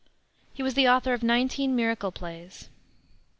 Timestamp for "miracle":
1.75-2.11